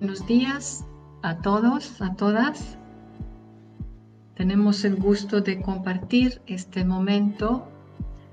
[0.00, 0.84] Buenos días
[1.22, 2.78] a todos, a todas.
[4.36, 7.66] Tenemos el gusto de compartir este momento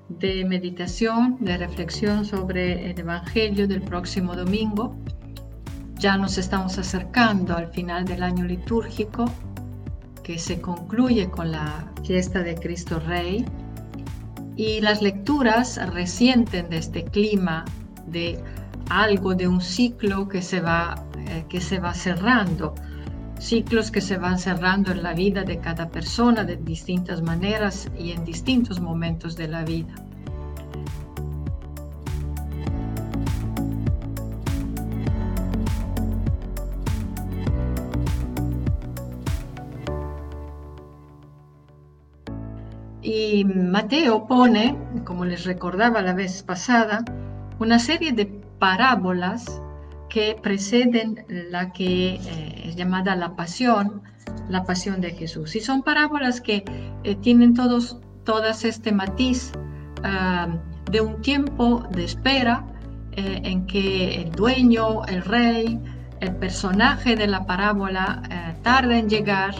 [0.07, 4.95] de meditación, de reflexión sobre el Evangelio del próximo domingo.
[5.95, 9.25] Ya nos estamos acercando al final del año litúrgico
[10.21, 13.43] que se concluye con la fiesta de Cristo Rey
[14.55, 17.65] y las lecturas resienten de este clima
[18.05, 18.39] de
[18.91, 21.03] algo de un ciclo que se va
[21.49, 22.75] que se va cerrando,
[23.39, 28.11] ciclos que se van cerrando en la vida de cada persona de distintas maneras y
[28.11, 29.93] en distintos momentos de la vida.
[43.01, 47.05] Y Mateo pone, como les recordaba la vez pasada,
[47.59, 48.25] una serie de
[48.57, 49.61] parábolas
[50.09, 54.01] que preceden la que eh, es llamada la pasión,
[54.49, 55.55] la pasión de Jesús.
[55.55, 56.63] Y son parábolas que
[57.03, 59.51] eh, tienen todos, todas este matiz
[60.91, 62.63] de un tiempo de espera
[63.13, 65.79] eh, en que el dueño, el rey,
[66.19, 68.21] el personaje de la parábola
[68.61, 69.55] tarda en llegar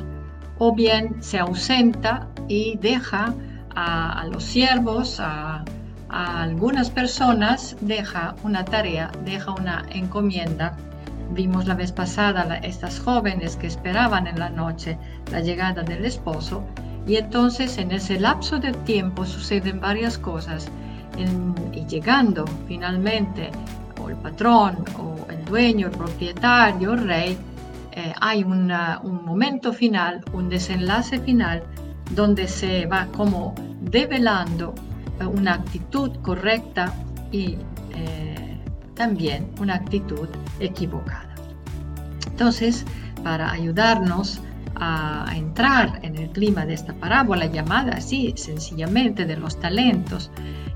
[0.59, 3.33] o bien se ausenta y deja
[3.73, 5.65] a, a los siervos, a,
[6.09, 10.75] a algunas personas deja una tarea, deja una encomienda.
[11.31, 14.97] Vimos la vez pasada estas jóvenes que esperaban en la noche
[15.31, 16.63] la llegada del esposo
[17.07, 20.67] y entonces en ese lapso de tiempo suceden varias cosas
[21.71, 23.51] y llegando finalmente
[24.01, 27.37] o el patrón o el dueño, el propietario, el rey,
[27.91, 28.67] eh, hay un
[29.23, 31.63] momento final, un desenlace final
[32.11, 34.75] donde se va como develando
[35.21, 36.93] una actitud correcta
[37.31, 37.57] y
[37.95, 38.57] eh,
[38.95, 40.27] también una actitud
[40.59, 41.35] equivocada.
[42.27, 42.85] Entonces,
[43.23, 44.41] para ayudarnos
[44.75, 50.31] a entrar en el clima de esta parábola llamada así sencillamente de los talentos,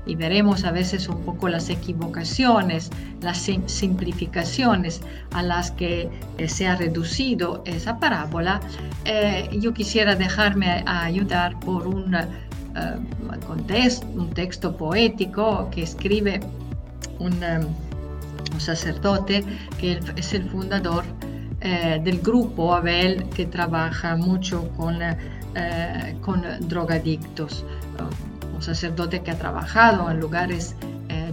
[0.06, 2.90] y veremos a veces un poco las equivocaciones,
[3.20, 5.02] las simplificaciones
[5.32, 6.08] a las que
[6.38, 8.60] eh, se ha reducido esa parábola,
[9.04, 12.16] eh, yo quisiera dejarme ayudar por un
[12.76, 16.40] uh, un texto poético que escribe
[17.18, 17.34] un,
[18.58, 19.42] sacerdote
[19.78, 21.04] que es el fundador
[21.62, 27.64] eh, del grupo Abel que trabaja mucho con, eh, con drogadictos.
[28.54, 30.74] un sacerdote que ha trabajado en lugares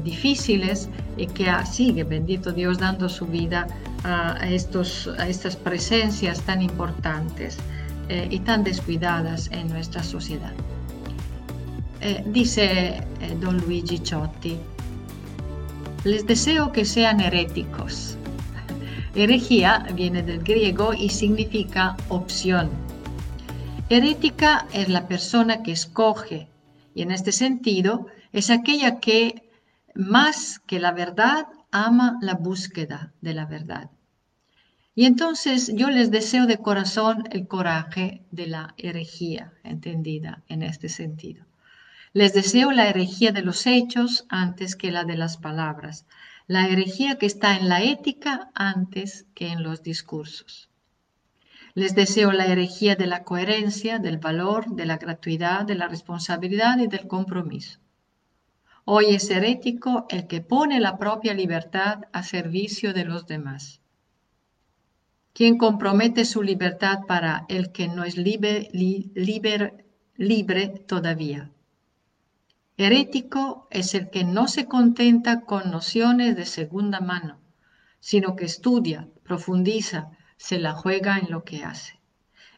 [0.04, 0.88] difíciles
[1.18, 3.68] y que sigue, bendito Dios, dando su vida
[4.06, 7.58] a, estos, a estas presencias tan importantes
[8.30, 10.54] y tan descuidadas en nuestra sociedad.
[12.00, 14.58] Eh, dice eh, don Luigi Ciotti,
[16.04, 18.18] les deseo que sean heréticos.
[19.16, 22.70] Herejía viene del griego y significa opción.
[23.90, 26.48] Herética es la persona que escoge
[26.94, 29.50] y en este sentido es aquella que
[29.96, 33.90] más que la verdad ama la búsqueda de la verdad.
[34.94, 40.90] Y entonces yo les deseo de corazón el coraje de la herejía, entendida en este
[40.90, 41.47] sentido.
[42.18, 46.08] Les deseo la herejía de los hechos antes que la de las palabras,
[46.48, 50.68] la herejía que está en la ética antes que en los discursos.
[51.76, 56.80] Les deseo la herejía de la coherencia, del valor, de la gratuidad, de la responsabilidad
[56.80, 57.80] y del compromiso.
[58.84, 63.80] Hoy es herético el que pone la propia libertad a servicio de los demás.
[65.34, 68.72] Quien compromete su libertad para el que no es libre,
[70.16, 71.52] libre todavía.
[72.80, 77.40] Herético es el que no se contenta con nociones de segunda mano,
[78.00, 82.00] sino que estudia, profundiza, se la juega en lo que hace.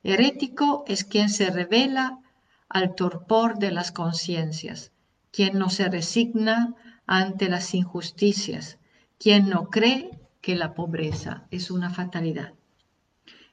[0.03, 2.19] Herético es quien se revela
[2.67, 4.91] al torpor de las conciencias,
[5.31, 6.75] quien no se resigna
[7.05, 8.77] ante las injusticias,
[9.17, 10.11] quien no cree
[10.41, 12.53] que la pobreza es una fatalidad.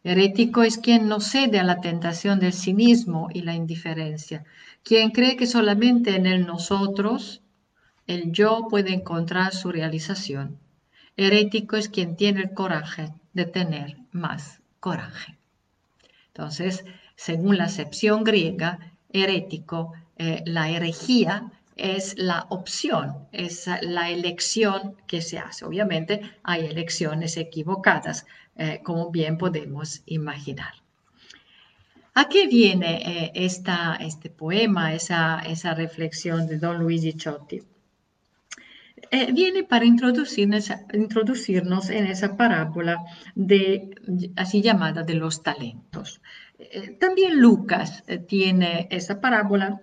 [0.09, 4.45] Herético es quien no cede a la tentación del cinismo y la indiferencia,
[4.85, 7.43] quien cree que solamente en el nosotros,
[8.07, 10.61] el yo puede encontrar su realización.
[11.17, 15.39] Herético es quien tiene el coraje de tener más coraje.
[16.29, 16.85] Entonces,
[17.17, 18.79] según la acepción griega,
[19.13, 25.65] herético, eh, la herejía es la opción, es la elección que se hace.
[25.65, 28.27] Obviamente hay elecciones equivocadas,
[28.57, 30.75] eh, como bien podemos imaginar.
[32.15, 37.63] ¿A qué viene eh, esta, este poema, esa, esa reflexión de don Luigi Ciotti?
[39.11, 43.91] eh, viene para introducirnos, introducirnos, en esa parábola de,
[44.37, 46.21] así llamada de los talentos.
[46.99, 49.81] También Lucas tiene esa parábola,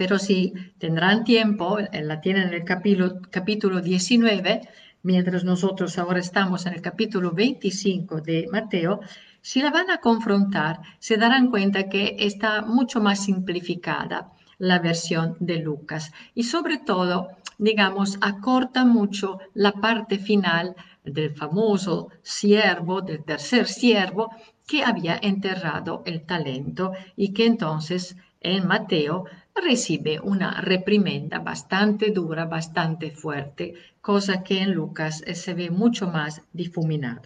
[0.00, 4.62] pero si tendrán tiempo, la tienen en el capítulo, capítulo 19,
[5.02, 9.00] mientras nosotros ahora estamos en el capítulo 25 de Mateo,
[9.42, 15.36] si la van a confrontar, se darán cuenta que está mucho más simplificada la versión
[15.38, 16.12] de Lucas.
[16.34, 24.30] Y sobre todo, digamos, acorta mucho la parte final del famoso siervo, del tercer siervo,
[24.66, 32.44] que había enterrado el talento y que entonces en Mateo recibe una reprimenda bastante dura,
[32.46, 37.22] bastante fuerte, cosa que en Lucas se ve mucho más difuminado.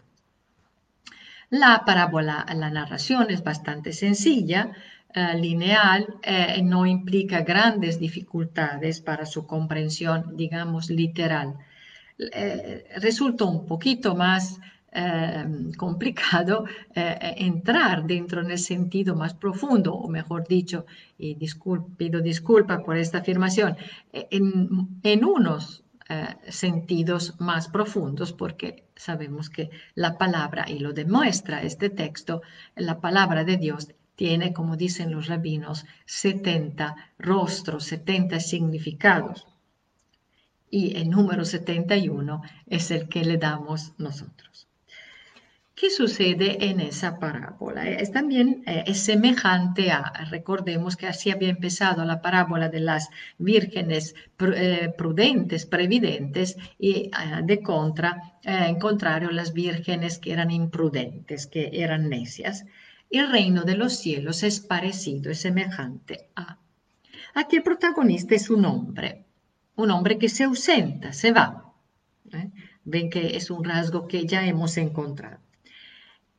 [1.50, 4.72] La parábola, la narración es bastante sencilla,
[5.14, 11.54] eh, lineal, eh, no implica grandes dificultades para su comprensión, digamos, literal.
[12.18, 14.58] Eh, resulta un poquito más
[15.76, 16.64] complicado
[16.94, 20.86] entrar dentro en el sentido más profundo, o mejor dicho,
[21.18, 21.36] y
[21.96, 23.76] pido disculpa por esta afirmación,
[24.12, 25.82] en, en unos
[26.48, 32.42] sentidos más profundos, porque sabemos que la palabra, y lo demuestra este texto,
[32.76, 39.46] la palabra de Dios tiene, como dicen los rabinos, 70 rostros, 70 significados.
[40.70, 44.68] Y el número 71 es el que le damos nosotros.
[45.74, 47.88] ¿Qué sucede en esa parábola?
[47.88, 53.08] Es también eh, es semejante a, recordemos que así había empezado la parábola de las
[53.38, 57.10] vírgenes eh, prudentes, previdentes, y eh,
[57.42, 62.64] de contra, en contrario, las vírgenes que eran imprudentes, que eran necias
[63.18, 66.58] el reino de los cielos es parecido, es semejante a.
[67.34, 69.24] Aquí el protagonista es un hombre,
[69.76, 71.72] un hombre que se ausenta, se va.
[72.32, 72.50] ¿eh?
[72.84, 75.38] Ven que es un rasgo que ya hemos encontrado.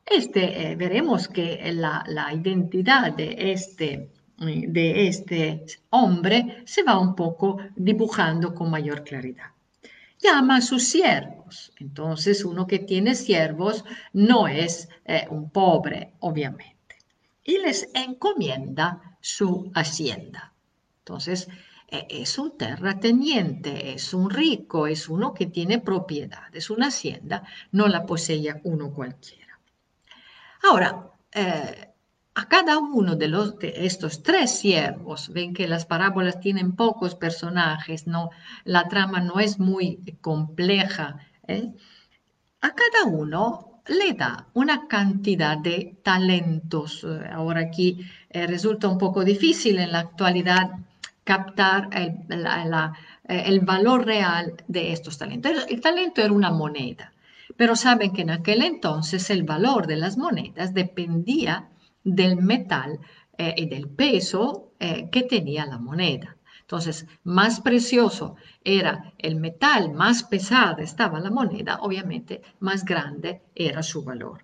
[0.06, 2.04] Este, eh, veremos que la,
[2.34, 9.56] identidad de este, de este hombre se va un poco dibujando con mayor claridad
[10.26, 11.72] llama a sus siervos.
[11.80, 16.96] Entonces, uno que tiene siervos no es eh, un pobre, obviamente.
[17.44, 20.54] Y les encomienda su hacienda.
[21.00, 21.48] Entonces,
[21.88, 27.44] eh, es un terrateniente, es un rico, es uno que tiene propiedad, es una hacienda,
[27.72, 29.45] no la posee uno cualquiera.
[30.64, 31.90] Ahora, eh,
[32.34, 37.16] a cada uno de, los, de estos tres siervos, ven que las parábolas tienen pocos
[37.16, 38.30] personajes, no,
[38.64, 41.18] la trama no es muy compleja,
[41.48, 41.72] ¿eh?
[42.62, 47.06] a cada uno le da una cantidad de talentos.
[47.32, 50.72] Ahora aquí eh, resulta un poco difícil en la actualidad
[51.24, 52.18] captar el,
[53.28, 55.66] el valor real de estos talentos.
[55.70, 57.14] El talento era una moneda,
[57.58, 61.70] pero saben que en aquel entonces el valor de las monedas dependía
[62.04, 63.00] del metal
[63.38, 66.38] eh, y del peso eh, que tenía la moneda.
[66.62, 73.84] Entonces, más precioso era el metal, más pesada estaba la moneda, obviamente más grande era
[73.84, 74.44] su valor.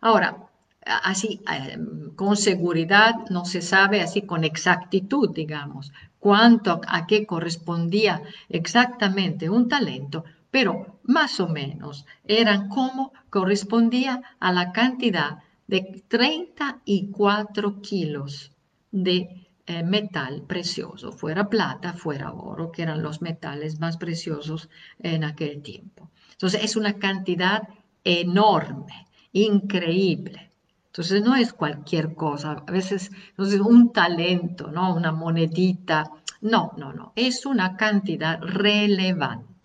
[0.00, 0.48] Ahora,
[0.84, 1.76] así, eh,
[2.14, 9.68] con seguridad no se sabe así con exactitud, digamos, cuánto, a qué correspondía exactamente un
[9.68, 10.24] talento,
[10.56, 18.52] pero más o menos eran como correspondía a la cantidad de 34 kilos
[18.90, 25.24] de eh, metal precioso, fuera plata, fuera oro, que eran los metales más preciosos en
[25.24, 26.08] aquel tiempo.
[26.32, 27.68] Entonces es una cantidad
[28.02, 30.52] enorme, increíble.
[30.86, 34.94] Entonces no es cualquier cosa, a veces entonces, un talento, ¿no?
[34.94, 36.10] una monedita,
[36.40, 39.55] no, no, no, es una cantidad relevante.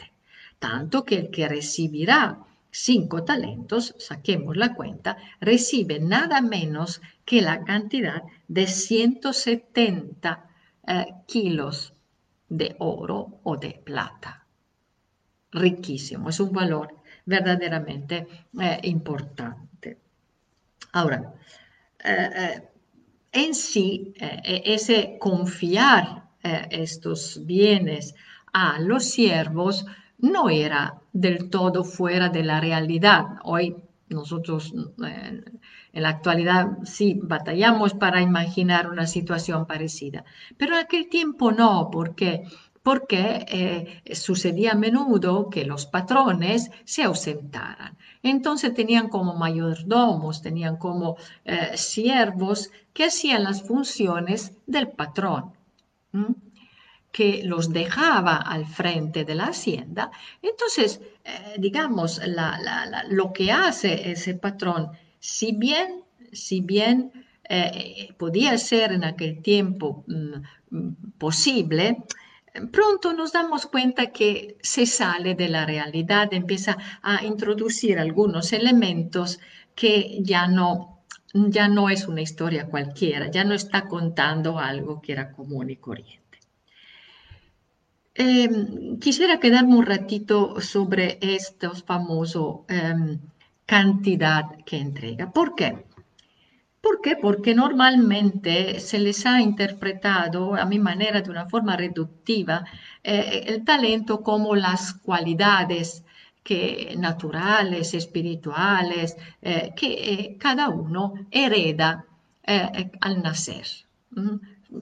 [0.61, 2.37] Tanto que el que recibirá
[2.69, 10.49] cinco talentos, saquemos la cuenta, recibe nada menos que la cantidad de 170
[10.87, 11.95] eh, kilos
[12.47, 14.45] de oro o de plata.
[15.51, 18.27] Riquísimo, es un valor verdaderamente
[18.59, 19.97] eh, importante.
[20.91, 21.33] Ahora,
[22.03, 22.69] eh,
[23.31, 24.13] en sí,
[24.43, 26.29] ese confiar
[26.69, 28.13] estos bienes
[28.53, 29.85] a los siervos
[30.21, 33.25] no era del todo fuera de la realidad.
[33.43, 33.75] Hoy
[34.09, 40.23] nosotros en la actualidad sí batallamos para imaginar una situación parecida,
[40.57, 42.43] pero en aquel tiempo no, porque
[42.83, 47.95] porque eh, sucedía a menudo que los patrones se ausentaran.
[48.23, 55.53] Entonces tenían como mayordomos, tenían como eh, siervos que hacían las funciones del patrón.
[57.11, 60.11] Que los dejaba al frente de la hacienda.
[60.41, 62.21] Entonces, eh, digamos,
[63.09, 67.11] lo que hace ese patrón, si bien, si bien
[67.49, 71.97] eh, podía ser en aquel tiempo mm, posible,
[72.71, 79.39] pronto nos damos cuenta que se sale de la realidad, empieza a introducir algunos elementos
[79.75, 81.03] que ya no,
[81.33, 85.77] ya no es una historia cualquiera, ya no está contando algo que era común y
[85.77, 86.20] corriente.
[88.13, 93.19] Em, quisiera quedarme un ratito sobre estos famosos em,
[93.65, 95.31] cantidad que entrega.
[95.31, 95.69] ¿Por qué?
[96.81, 97.15] ¿Por qué?
[97.15, 102.65] Porque normalmente se les ha interpretado, a mi manera, de una forma reductiva,
[103.03, 106.03] eh, el talento como las cualidades
[106.43, 112.05] que, naturales, espirituales, eh, que eh, cada uno hereda
[112.99, 113.67] al nacer.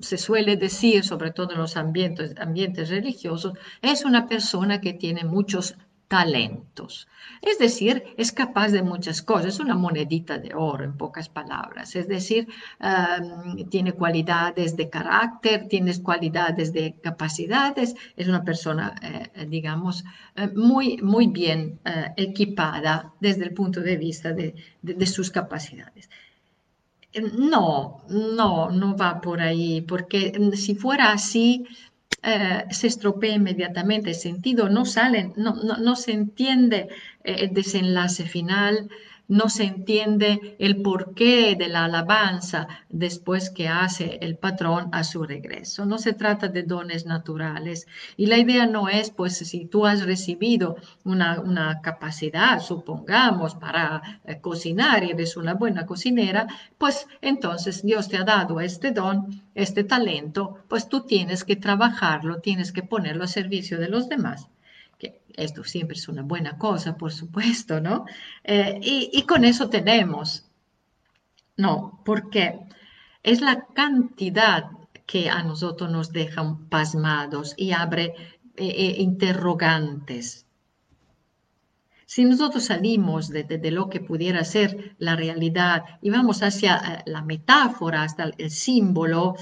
[0.02, 5.76] Se suele decir, sobre todo en los ambientes, religiosos, es una persona que tiene muchos
[6.08, 7.08] talentos.
[7.42, 11.96] Es decir, es capaz de muchas cosas, es una monedita de oro en pocas palabras.
[11.96, 12.48] Es decir,
[13.70, 20.04] tiene cualidades de carácter, tiene cualidades de capacidades, es una persona, eh, digamos,
[20.36, 26.10] eh, muy, muy bien eh, equipada desde el punto de vista de, de sus capacidades.
[27.14, 31.66] No, no, no va por ahí, porque mm, si fuera así,
[32.22, 36.88] eh, se estropea inmediatamente el sentido, no salen, no, no, se entiende
[37.24, 38.90] eh, el desenlace final,
[39.30, 45.24] no se entiende el porqué de la alabanza después que hace el patrón a su
[45.24, 45.86] regreso.
[45.86, 47.88] No se trata de dones naturales.
[48.18, 54.42] Y la idea no es, pues, si tú has recibido una, capacidad, supongamos, para eh,
[54.42, 56.48] cocinar y eres una buena cocinera,
[56.80, 62.42] pues entonces Dios te ha dado este don, este talento, pues tú tienes que trabajarlo,
[62.42, 64.50] tienes que ponerlo a servicio de los demás
[65.40, 68.06] esto siempre es una buena cosa, por supuesto, ¿no?
[68.44, 70.46] Eh, y, con eso tenemos.
[71.58, 72.60] No, porque
[73.24, 74.72] es la cantidad
[75.06, 78.14] que a nosotros nos dejan pasmados y abre
[78.58, 80.46] eh, eh, interrogantes.
[82.06, 88.04] Si nosotros salimos de, lo que pudiera ser la realidad y vamos hacia la metáfora,
[88.04, 89.36] hasta el símbolo,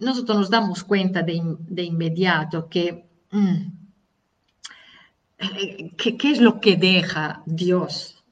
[0.00, 3.77] nosotros nos damos cuenta de, inmediato que mm,
[5.38, 8.24] ¿Qué, es lo que deja Dios?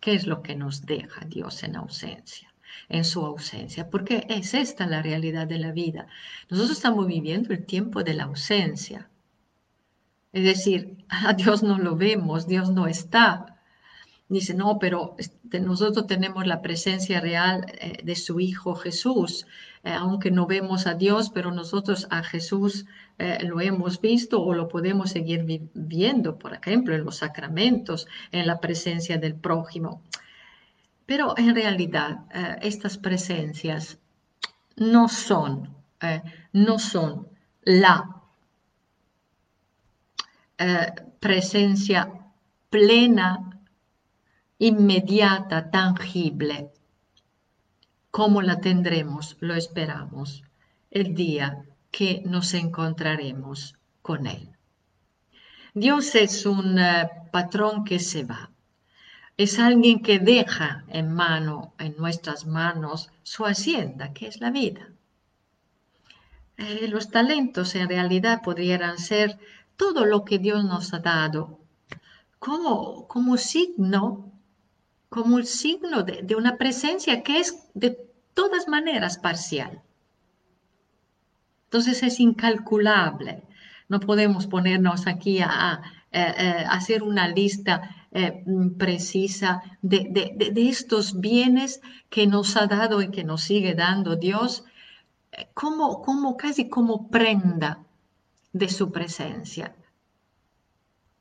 [0.00, 2.50] ¿Qué es lo que nos deja Dios en ausencia?
[2.88, 6.06] en su ausencia, porque es esta la realidad de la vida.
[6.50, 9.08] Nosotros estamos viviendo el tiempo de la ausencia.
[10.32, 13.54] Es decir, a Dios no lo vemos, Dios no está.
[14.28, 19.46] Dice, no, pero este, nosotros tenemos la presencia real eh, de su Hijo Jesús,
[19.84, 22.86] eh, aunque no vemos a Dios, pero nosotros a Jesús
[23.18, 25.44] eh, lo hemos visto o lo podemos seguir
[25.74, 30.02] viendo, por ejemplo, en los sacramentos, en la presencia del prójimo.
[31.06, 32.20] Pero en realidad
[32.62, 33.98] estas presencias
[34.76, 35.68] no son,
[36.52, 37.28] no son
[37.62, 38.22] la
[41.20, 42.10] presencia
[42.70, 43.54] plena
[44.58, 46.70] inmediata, tangible,
[48.10, 50.42] como la tendremos, lo esperamos,
[50.90, 51.64] el día
[51.96, 54.48] que nos encontraremos con Él.
[55.74, 58.50] Dios es un eh, patrón que se va.
[59.36, 64.88] Es alguien que deja en mano, en nuestras manos, su hacienda, que es la vida.
[66.56, 69.38] Eh, los talentos en realidad podrían ser
[69.76, 71.60] todo lo que Dios nos ha dado
[72.40, 74.32] como, como signo
[75.14, 77.90] como signo de, una presencia que es de
[78.34, 79.80] todas maneras parcial.
[81.74, 83.42] Entonces es incalculable.
[83.88, 85.82] No podemos ponernos aquí a,
[86.70, 88.44] hacer una lista eh,
[88.78, 94.62] precisa de, estos bienes que nos ha dado y que nos sigue dando Dios,
[95.32, 97.80] eh, como, casi como prenda
[98.52, 99.74] de su presencia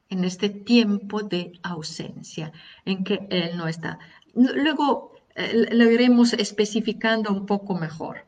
[0.10, 2.52] en este tiempo de ausencia
[2.86, 3.98] en que Él no está.
[4.36, 8.28] Luego eh, lo iremos especificando un poco mejor,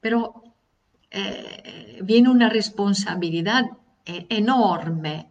[0.00, 0.49] pero
[1.10, 3.64] eh, viene una responsabilidad
[4.04, 5.30] eh, enorme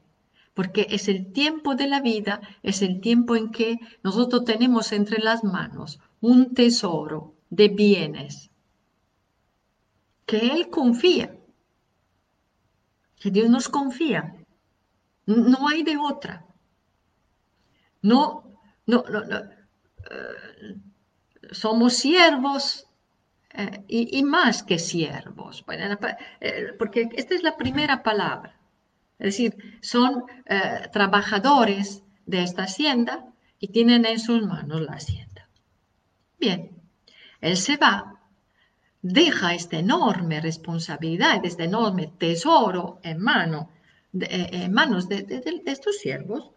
[0.53, 5.19] porque es el tiempo de la vida, es el tiempo en que nosotros tenemos entre
[5.19, 8.51] las manos un tesoro de bienes
[10.25, 11.35] que Él confía,
[13.19, 14.35] que Dios nos confía
[15.29, 16.45] no hay de otra.
[18.01, 18.57] No,
[18.87, 20.75] no, no, eh,
[21.51, 22.87] somos siervos
[23.59, 25.65] eh, y, más que siervos,
[26.39, 28.57] eh, porque esta es la primera palabra.
[29.17, 33.25] Es decir, son eh, trabajadores de esta hacienda
[33.59, 35.49] y tienen en sus manos la hacienda.
[36.39, 36.71] Bien,
[37.41, 38.21] él se va,
[39.01, 43.71] deja esta enorme responsabilidad, este enorme tesoro en, mano,
[44.13, 46.51] en manos de estos siervos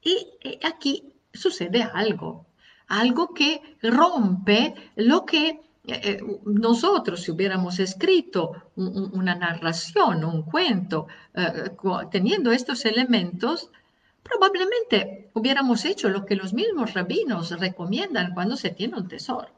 [0.00, 0.26] y
[0.64, 2.46] aquí sucede algo,
[2.88, 11.08] algo que rompe lo que eh, eh, nosotros si hubiéramos escrito una narración, un cuento,
[11.34, 11.70] eh,
[12.10, 13.70] teniendo estos elementos,
[14.22, 19.48] probablemente hubiéramos hecho lo que los mismos rabinos recomiendan cuando se tiene un tesoro.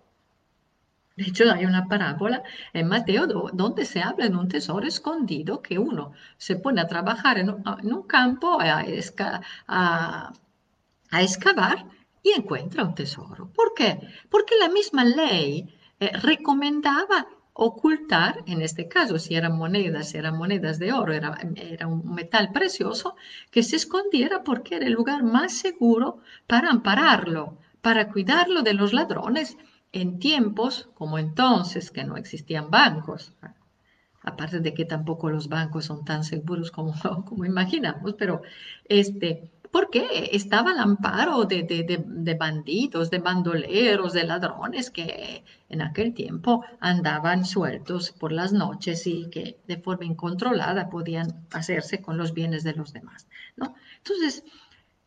[1.16, 2.42] De hecho, hay una parábola
[2.72, 7.38] en Mateo donde se habla de un tesoro escondido que uno se pone a trabajar
[7.38, 8.84] en un, campo, a,
[9.68, 11.86] a excavar
[12.22, 13.48] y encuentra un tesoro.
[13.54, 13.98] ¿Por qué?
[14.28, 17.26] Porque la misma ley eh, recomendaba
[17.58, 22.52] ocultar, en este caso, si eran monedas, eran monedas de oro, era, era, un metal
[22.52, 23.16] precioso,
[23.50, 28.92] que se escondiera porque era el lugar más seguro para ampararlo, para cuidarlo de los
[28.92, 29.56] ladrones
[29.92, 33.32] en tiempos como entonces, que no existían bancos.
[34.22, 36.92] Aparte de que tampoco los bancos son tan seguros como,
[37.24, 38.42] como imaginamos, pero
[38.84, 46.64] este, porque estaba al amparo de, bandidos, de bandoleros, de ladrones que en aquel tiempo
[46.80, 52.64] andaban sueltos por las noches y que de forma incontrolada podían hacerse con los bienes
[52.64, 53.28] de los demás.
[53.98, 54.44] Entonces,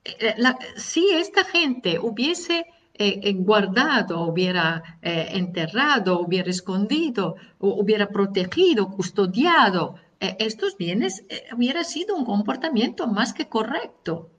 [0.04, 0.36] eh,
[0.76, 10.78] si esta gente hubiese eh, guardado, hubiera eh, enterrado, hubiera escondido, hubiera protegido, custodiado estos
[10.78, 11.24] bienes,
[11.56, 14.30] hubiera sido un comportamiento más que correcto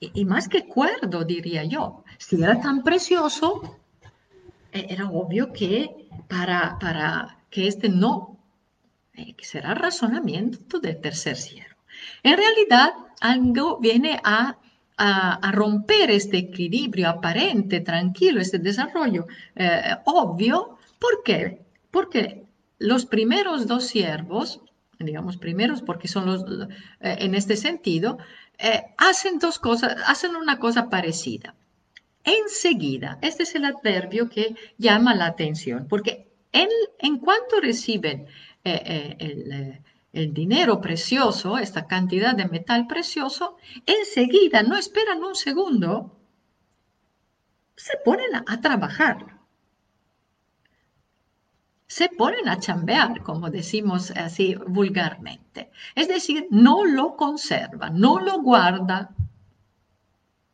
[0.00, 2.04] y, más que cuerdo, diría yo.
[2.18, 3.76] Si era tan precioso,
[4.72, 8.38] e, era obvio que para, para que este no,
[9.14, 11.76] eh, que será razonamiento del tercer siervo.
[12.22, 14.56] En realidad, algo viene a,
[14.96, 20.78] a, romper este equilibrio aparente, tranquilo, este desarrollo eh, obvio.
[20.98, 21.62] ¿Por qué?
[21.90, 22.44] Porque
[22.78, 24.60] los primeros dos siervos,
[24.98, 26.42] digamos primeros porque son los,
[27.00, 28.18] eh, en este sentido,
[28.62, 31.54] eh, hacen dos cosas, hacen una cosa parecida.
[32.24, 36.68] Enseguida, este es el adverbio que llama la atención, porque en,
[36.98, 38.26] en cuanto reciben
[38.64, 46.18] eh, eh, el, dinero precioso, esta cantidad de metal precioso, enseguida, no esperan un segundo,
[47.76, 49.39] se ponen a trabajar
[51.90, 55.70] se ponen a chambear, como decimos así vulgarmente.
[55.96, 59.08] Es decir, no lo conservan, no lo guardan,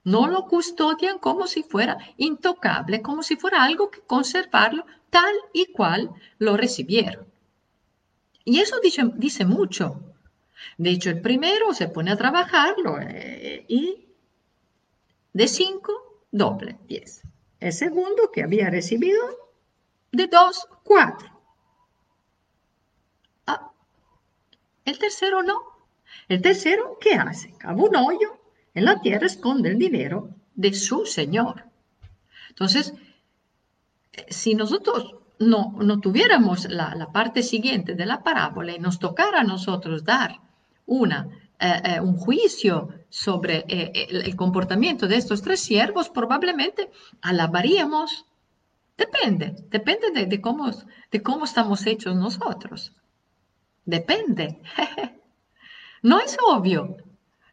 [0.03, 5.67] no lo custodian como si fuera intocable, como si fuera algo que conservarlo tal y
[5.73, 7.27] cual lo recibieron.
[8.47, 10.01] Y eso dice, dice mucho.
[10.79, 14.07] De hecho, el primero se pone a trabajarlo eh, y
[15.35, 15.93] de cinco,
[16.31, 17.21] doble, diez.
[17.61, 19.46] El segundo que había recibido
[20.17, 21.29] de dos, cuatro.
[23.47, 23.71] Ah,
[24.85, 25.61] el tercero no.
[26.29, 27.53] El tercero, ¿qué hace?
[27.59, 28.39] Cava un hoyo
[28.75, 31.65] en la tierra, esconde el dinero de su Señor.
[32.49, 32.95] Entonces,
[34.29, 39.45] si nosotros no, no tuviéramos la, parte siguiente de la parábola y nos tocara a
[39.45, 40.41] nosotros dar
[40.87, 41.29] una,
[41.61, 46.91] eh, eh, un juicio sobre eh, el, comportamiento de estos tres siervos, probablemente
[47.23, 48.26] alabaríamos
[48.97, 50.71] Depende, depende de, cómo,
[51.11, 52.93] de cómo estamos hechos nosotros.
[53.85, 54.61] Depende.
[56.03, 56.97] No es obvio.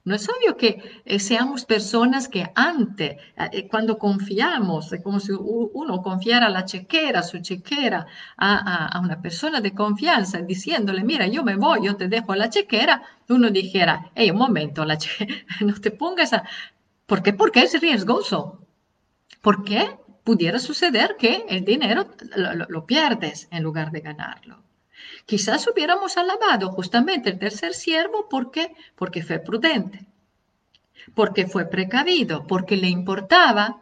[0.06, 3.16] No es obvio que eh, seamos personas que antes,
[3.52, 8.06] eh, cuando confiamos, como si uno confiara la chequera, su chequera,
[8.38, 13.02] a, una persona de confianza, diciéndole, mira, yo me voy, yo te dejo la chequera,
[13.30, 14.98] uno dijera, hey, un momento, la
[15.62, 16.44] no te pongas a...
[17.08, 17.34] ¿Por qué?
[17.34, 18.60] Porque es riesgoso.
[19.42, 19.98] ¿Por qué?
[20.24, 22.10] Pudiera suceder que el dinero
[22.70, 24.64] lo, pierdes en lugar de ganarlo.
[25.26, 30.06] Quizás hubiéramos alabado justamente el tercer siervo porque, porque fue prudente,
[31.14, 33.82] porque fue precavido, porque le importaba,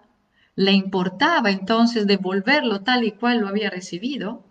[0.56, 4.44] le importaba entonces devolverlo tal y cual lo había recibido.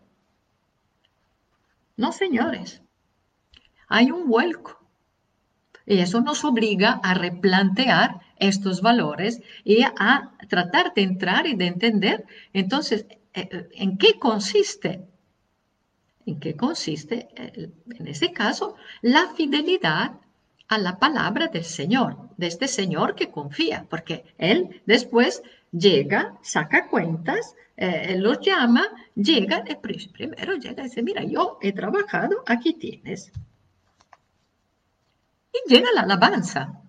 [1.96, 2.82] No, señores,
[3.88, 4.80] hay un vuelco.
[5.86, 11.66] Y eso nos obliga a replantear estos valores y a tratar de entrar y de
[11.66, 12.24] entender.
[12.52, 15.06] Entonces eh, eh, en qué consiste,
[16.26, 20.12] en qué consiste, eh, en ese caso, la fidelidad
[20.68, 26.88] a la palabra del Señor, de este Señor que confía, porque Él después llega, saca
[26.88, 27.54] cuentas,
[28.16, 29.64] los llama, llega,
[30.12, 33.32] primero llega y dice, mira, yo he trabajado, aquí tienes.
[35.52, 36.82] Y llega la alabanza,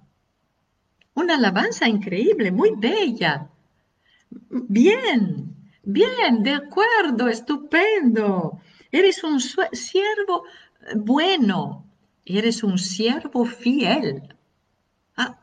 [1.21, 3.49] una alabanza increíble, muy bella.
[4.49, 8.59] Bien, bien, de acuerdo, estupendo.
[8.91, 10.43] Eres un siervo
[10.95, 11.85] bueno,
[12.25, 14.35] eres un siervo fiel.
[15.15, 15.39] Ah.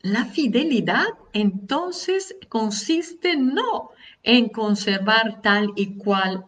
[0.00, 3.90] La fidelidad entonces consiste no
[4.22, 6.46] en conservar tal y cual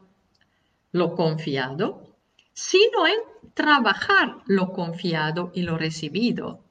[0.93, 2.17] lo confiado,
[2.53, 3.19] sino en
[3.55, 6.65] trabajar lo confiado y lo recibido.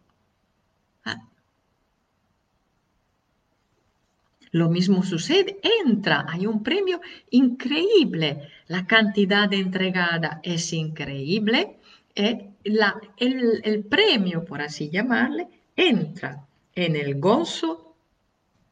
[4.52, 11.78] Lo mismo sucede, entra, hay un premio increíble, la cantidad entregada es increíble,
[12.16, 17.96] eh, el, premio, por así llamarle, entra en el gozo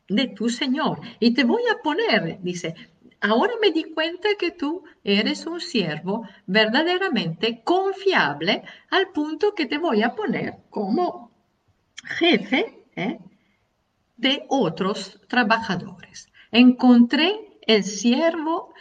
[0.07, 0.99] de tu Señor.
[1.19, 2.73] Y te voy a poner, dice,
[3.21, 9.77] ahora me di cuenta que tú eres un siervo verdaderamente confiable al punto que te
[9.77, 11.31] voy a poner como
[12.03, 13.19] jefe ¿eh?
[14.17, 16.29] De otros trabajadores.
[16.51, 18.73] Encontré el siervo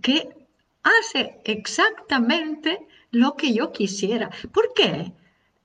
[0.00, 0.46] que
[0.82, 4.30] hace exactamente lo que yo quisiera.
[4.52, 5.12] ¿Por qué?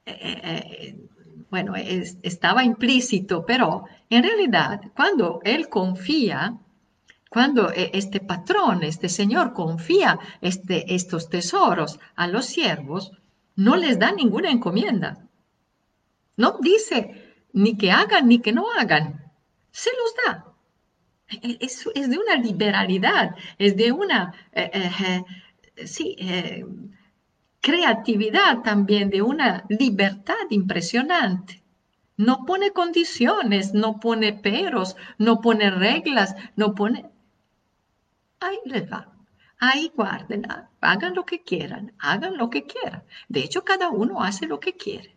[0.06, 1.10] Eh, eh,
[1.50, 6.58] bueno, estaba implícito, pero en realidad cuando él confía,
[7.30, 13.12] cuando e, este patrón, este señor confía este, estos tesoros a los siervos,
[13.56, 15.28] no les da ninguna encomienda.
[16.38, 19.32] No dice, ni que hagan ni que no hagan.
[19.72, 20.46] Se los da.
[21.30, 25.24] E, es, es de una liberalidad, es de una, eh, eh,
[25.76, 26.16] eh, sí,
[27.62, 31.62] creatividad también, de una libertad impresionante.
[32.18, 37.06] No pone condiciones, no pone peros, no pone reglas, no pone...
[38.42, 39.08] Ahí les va.
[39.60, 40.48] Ahí guarden,
[40.82, 43.04] hagan lo que quieran, hagan lo que quieran.
[43.28, 45.16] De hecho, cada uno hace lo que quiere.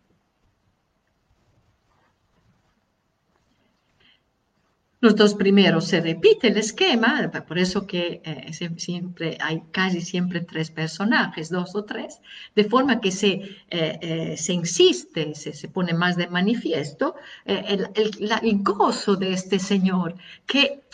[5.03, 10.43] Los dos primeros se repite el esquema, por eso que eh, siempre hay casi siempre
[10.43, 12.21] tres personajes, dos o tres,
[12.55, 17.89] de forma que se, eh, eh, se insiste, se, se, pone más de manifiesto el,
[17.97, 20.15] el, gozo de este señor
[20.47, 20.85] que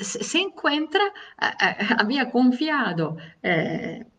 [0.00, 1.02] se encuentra,
[1.98, 3.16] había confiado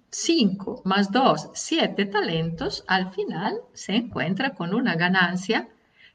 [0.09, 5.69] cinco más dos, siete talentos, al final se encuentra con una ganancia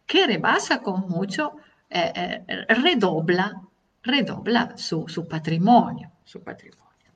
[0.07, 1.57] que rebasa con mucho
[1.94, 3.62] eh, eh, redobla,
[4.02, 7.12] redobla su, su, patrimonio, su patrimonio.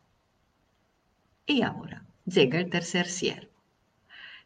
[1.47, 3.63] Y ahora llega el tercer siervo,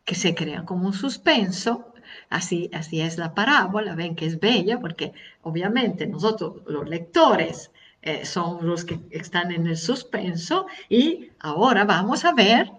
[0.04, 1.92] que se crea como un suspenso,
[2.28, 5.12] así, así es la parábola, ven que es bella, porque
[5.42, 7.70] obviamente nosotros los lectores
[8.02, 12.70] eh, son los que están en el suspenso y ahora vamos a ver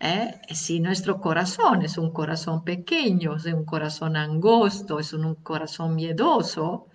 [0.00, 0.40] ¿eh?
[0.54, 6.88] Si nuestro corazón es un corazón pequeño, es un corazón angosto, es un corazón miedoso,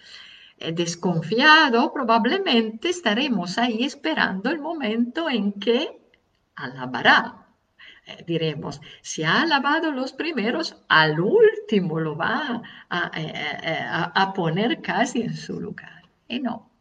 [0.58, 6.02] eh, desconfiado, probablemente estaremos ahí esperando el momento en que
[6.56, 7.48] alabará.
[8.06, 15.22] Eh, diremos, si ha alabado los primeros, al último lo va a, a poner casi
[15.22, 16.04] en su lugar.
[16.28, 16.72] Y no,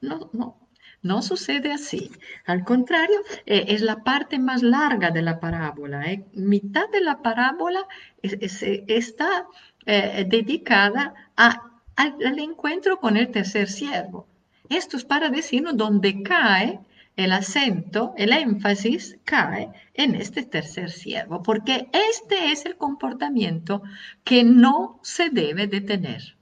[0.00, 0.65] no, no,
[1.06, 2.10] no sucede así.
[2.44, 6.04] Al contrario, eh, es la parte más larga de la parábola.
[6.10, 6.24] ¿eh?
[6.34, 7.86] Mitad de la parábola
[8.22, 9.46] está
[9.86, 14.26] eh, dedicada al, encuentro con el tercer siervo.
[14.68, 16.80] Esto es para decirnos dónde cae
[17.16, 23.82] el acento, el énfasis cae en este tercer siervo, porque este es el comportamiento
[24.24, 26.35] que no se debe de tener.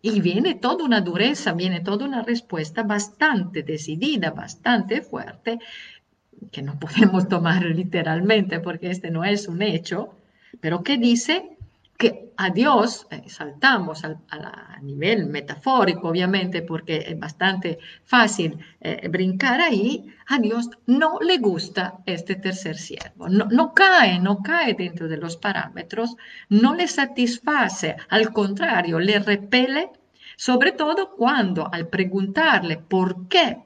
[0.00, 5.58] Y viene toda una dureza, viene toda una respuesta bastante decidida, bastante fuerte,
[6.52, 10.14] que no podemos tomar literalmente porque este no es un hecho,
[10.60, 11.57] pero que dice
[11.98, 19.60] que a Dios, eh, saltamos a, nivel metafórico obviamente porque es bastante fácil eh, brincar
[19.60, 25.16] ahí, a Dios no le gusta este tercer siervo, no cae, no cae dentro de
[25.16, 26.16] los parámetros,
[26.48, 29.90] no le satisface, al contrario, le repele
[30.36, 33.58] sobre todo cuando al preguntarle por qué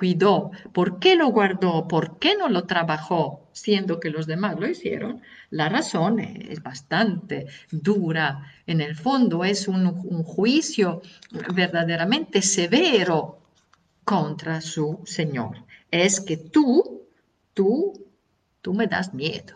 [0.00, 4.66] cuidó, por qué lo guardó, por qué no lo trabajó, siendo que los demás lo
[4.66, 8.50] hicieron, la razón es bastante dura.
[8.66, 9.92] En el fondo es un,
[10.24, 11.02] juicio
[11.54, 13.40] verdaderamente severo
[14.02, 15.66] contra su Señor.
[15.90, 17.02] Es que tú,
[17.52, 17.92] tú,
[18.62, 19.54] tú me das miedo.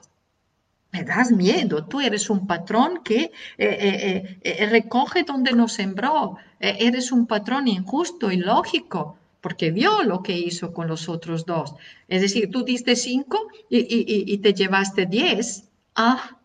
[0.92, 1.86] me das miedo.
[1.86, 6.36] Tú eres un patrón que eh, eh, recoge donde nos sembró.
[6.60, 11.74] eres un patrón injusto y lógico porque vio lo que hizo con los otros dos.
[12.08, 15.68] Es decir, tú diste cinco y, te llevaste diez.
[15.94, 16.40] Ah,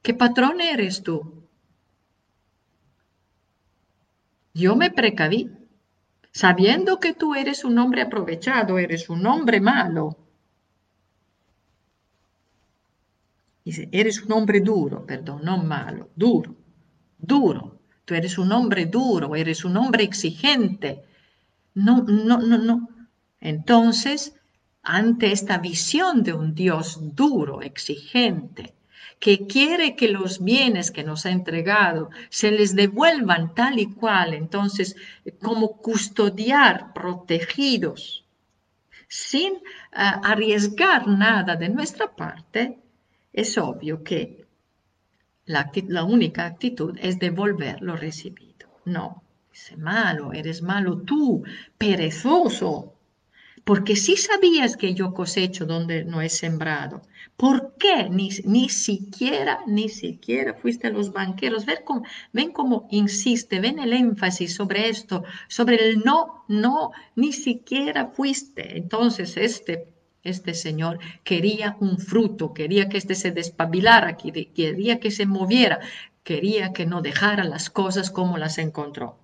[0.00, 1.44] ¿qué patrón eres tú?
[4.54, 5.50] Yo me precaví,
[6.32, 10.16] sabiendo que tú eres un hombre aprovechado, eres un hombre malo.
[13.62, 16.56] Dice, eres un hombre duro, perdón, no malo, duro,
[17.18, 17.78] duro.
[18.06, 21.04] Tú eres un hombre duro, eres un hombre exigente,
[21.74, 22.88] no, no, no, no.
[23.40, 24.34] Entonces,
[24.82, 28.74] ante esta visión de un Dios duro, exigente,
[29.18, 34.34] que quiere que los bienes que nos ha entregado se les devuelvan tal y cual,
[34.34, 34.96] entonces,
[35.40, 38.24] como custodiar, protegidos,
[39.08, 39.60] sin eh,
[39.92, 42.78] arriesgar nada de nuestra parte,
[43.32, 44.46] es obvio que
[45.46, 48.68] la, la única actitud es devolver lo recibido.
[48.84, 49.23] No,
[49.54, 51.44] Dice, malo, eres malo tú,
[51.78, 52.92] perezoso.
[53.62, 57.02] Porque si sabías que yo cosecho donde no he sembrado,
[57.36, 61.66] ¿por qué ni, ni siquiera, ni siquiera fuiste a los banqueros?
[62.32, 68.76] Ven cómo, insiste, ven el énfasis sobre esto, sobre el no, no, ni siquiera fuiste.
[68.76, 69.86] Entonces este
[70.24, 75.78] este señor quería un fruto, quería que este se despabilara, quería que se moviera,
[76.24, 79.18] quería que no dejara las cosas como las encontró.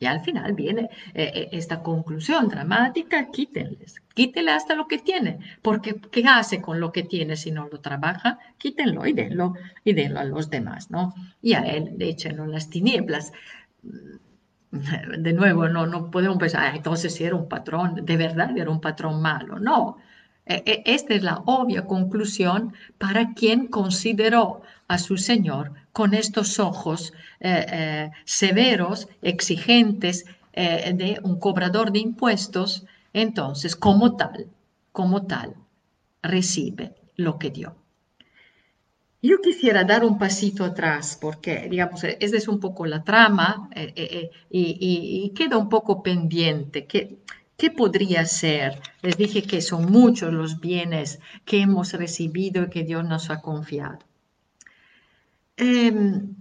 [0.00, 5.40] Y al final viene eh, eh, esta conclusión dramática, quítenles, quítenle hasta lo que tiene,
[5.60, 8.38] porque ¿qué hace con lo que tiene si no lo trabaja?
[8.58, 11.14] Quítenlo y denlo, y denlo a los demás, ¿no?
[11.42, 13.32] Y a él le echenlo las tinieblas.
[14.70, 18.80] De nuevo, no, no podemos pensar, ah, entonces era un patrón, de verdad era un
[18.80, 19.58] patrón malo.
[19.58, 19.96] No,
[20.46, 26.58] e, e, esta es la obvia conclusión para quien consideró a su Señor con estos
[26.58, 30.24] ojos eh, eh, severos, exigentes
[30.54, 34.46] eh, de un cobrador de impuestos, entonces como tal,
[34.92, 35.54] como tal,
[36.22, 37.76] recibe lo que dio.
[39.20, 43.68] Yo quisiera dar un pasito atrás porque, digamos, esa es un poco la trama
[44.48, 46.86] y, queda un poco pendiente.
[46.86, 47.18] Que,
[47.56, 48.80] ¿Qué podría ser?
[49.02, 53.40] Les dije que son muchos los bienes que hemos recibido y que Dios nos ha
[53.40, 54.07] confiado.
[55.58, 56.36] Em,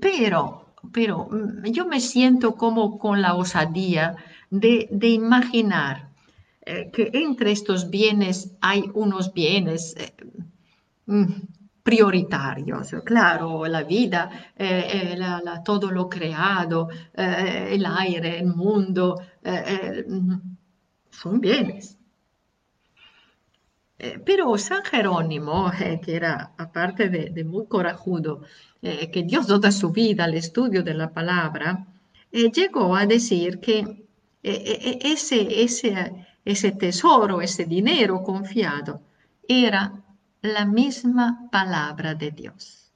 [0.00, 4.16] pero, pero mm, yo me siento como con la osadía
[4.50, 6.10] de, imaginar
[6.66, 10.12] eh, que entre estos bienes hay unos bienes eh,
[11.06, 11.24] mm,
[11.84, 12.94] prioritarios.
[13.04, 15.16] Claro, la vida, eh,
[15.64, 20.34] todo lo creado, el aire, el mundo, mm,
[21.10, 21.98] son bienes.
[24.02, 28.42] Eh, pero San Jerónimo, eh, que era aparte de, muy corajudo,
[28.82, 31.86] eh, que dio toda su vida al estudio de la palabra,
[32.32, 34.06] llegó a decir que
[34.42, 39.02] ese, ese, ese tesoro, ese dinero confiado,
[39.46, 39.92] era
[40.40, 42.90] la misma palabra de Dios.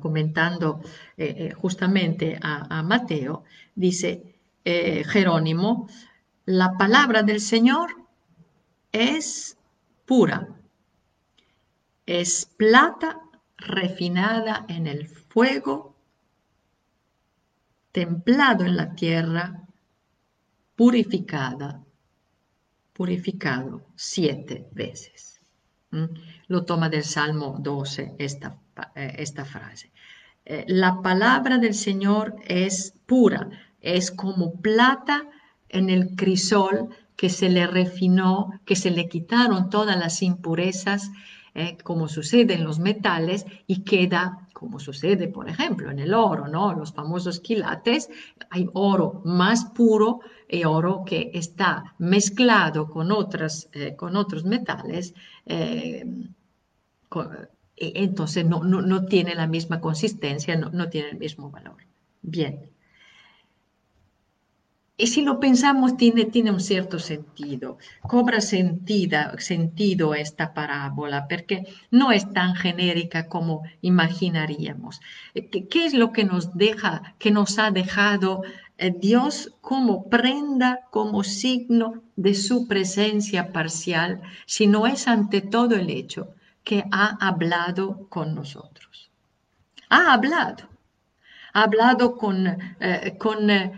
[0.00, 0.80] Comentando
[1.56, 3.44] justamente a, a, Mateo,
[3.74, 4.22] dice
[4.64, 5.86] Jerónimo,
[6.46, 8.01] la palabra del Señor
[8.92, 9.56] es
[10.06, 10.48] pura,
[12.06, 13.20] es plata
[13.56, 15.96] refinada en el fuego,
[17.90, 19.66] templado en la tierra,
[20.76, 21.82] purificada,
[22.92, 25.40] purificado siete veces.
[25.90, 26.06] ¿Mm?
[26.48, 28.58] Lo toma del Salmo 12 esta,
[28.94, 29.92] eh, esta frase.
[30.44, 33.48] Eh, la palabra del Señor es pura,
[33.80, 35.28] es como plata
[35.68, 36.90] en el crisol
[37.22, 41.12] que se le refinó, que se le quitaron todas las impurezas,
[41.54, 46.48] eh, como sucede en los metales, y queda, como sucede, por ejemplo, en el oro,
[46.48, 46.74] ¿no?
[46.74, 48.10] Los famosos quilates,
[48.50, 55.14] hay oro más puro y oro que está mezclado con, eh, con otros metales.
[55.46, 56.04] Eh,
[57.76, 61.76] entonces no, no, tiene la misma consistencia, no, no tiene el mismo valor.
[62.20, 62.72] Bien.
[65.02, 72.12] Y si lo pensamos, tiene, tiene un cierto sentido, cobra sentido esta parábola, porque no
[72.12, 75.00] es tan genérica como imaginaríamos.
[75.34, 78.44] ¿Qué, es lo que nos deja, que nos ha dejado
[78.78, 85.74] eh, Dios como prenda, como signo de su presencia parcial, si no es ante todo
[85.74, 86.28] el hecho
[86.62, 89.10] que ha hablado con nosotros?
[89.88, 90.68] Ha hablado,
[91.52, 93.72] ha hablado con, eh, con eh,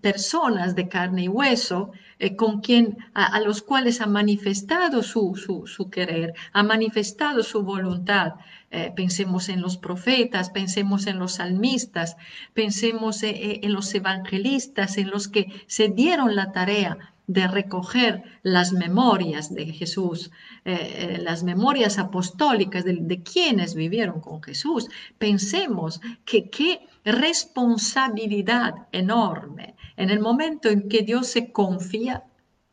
[0.00, 1.92] personas de carne y hueso,
[2.36, 5.36] con quien, a, los cuales ha manifestado su,
[5.66, 8.34] su, querer, ha manifestado su voluntad.
[8.94, 12.16] pensemos en los profetas, pensemos en los salmistas,
[12.52, 16.98] pensemos en los evangelistas, en los que se dieron la tarea
[17.30, 20.32] de recoger las memorias de Jesús,
[20.64, 24.88] eh, eh, las memorias apostólicas de, quienes vivieron con Jesús.
[25.16, 32.24] Pensemos que qué responsabilidad enorme en el momento en que Dios se confía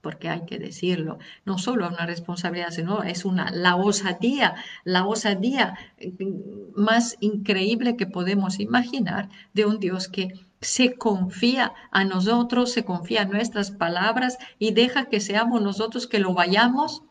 [0.02, 5.78] porque hay que decirlo, no solo una responsabilidad, sino es una, la osadía, la osadía
[6.00, 10.30] mm, más increíble que podemos imaginar de un Dios que
[10.62, 16.20] se confía a nosotros, se confía a nuestras palabras y deja que seamos nosotros que
[16.20, 17.04] lo vayamos,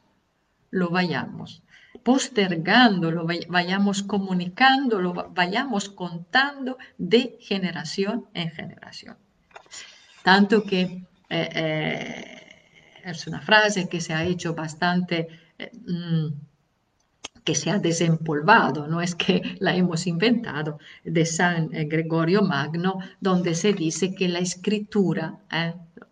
[0.71, 1.63] lo vayamos
[2.07, 9.17] postergando, lo vayamos comunicando, lo vayamos contando de generación en generación.
[10.23, 15.27] Tanto que eh, eh, es una frase que se ha hecho bastante...
[15.59, 16.27] Eh, mm,
[17.43, 23.55] que se ha desempolvado, no es que la hemos inventado, de San Gregorio Magno, donde
[23.55, 25.39] se dice que la escritura,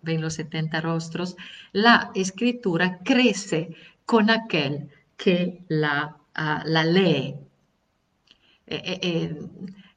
[0.02, 1.36] ven los 70 rostros,
[1.72, 3.74] la escritura crece
[4.06, 4.90] con aquel
[5.24, 7.34] que la, ah, la lee.
[8.66, 9.30] Eh,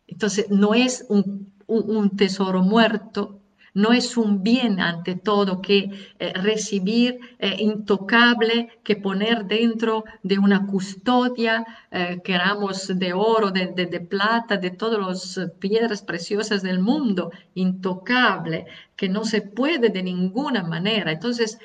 [0.08, 3.42] entonces, no es un tesoro muerto,
[3.78, 10.40] no es un bien ante todo que eh, recibir eh, intocable, que poner dentro de
[10.40, 15.00] una custodia, eh, queramos de oro, de, plata, de todas
[15.38, 21.12] las piedras preciosas del mundo, intocable, que no se puede de ninguna manera.
[21.12, 21.60] Entonces,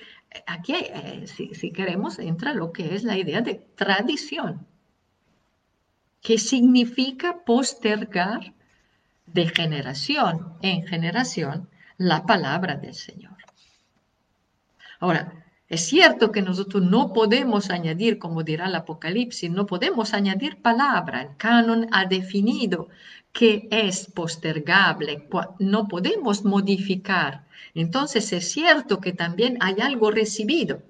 [0.46, 0.74] aquí,
[1.26, 4.66] si, si queremos, entra lo que es la idea de tradición,
[6.20, 8.54] que significa postergar
[9.26, 13.36] de generación en generación la palabra del Señor.
[15.00, 20.60] Ahora, es cierto que nosotros no podemos añadir, como dirá el Apocalipsis, no podemos añadir
[20.60, 21.22] palabra.
[21.22, 22.88] El canon ha definido
[23.32, 27.46] que es postergable, no podemos modificar.
[27.74, 30.82] Entonces es cierto que también hay algo recibido,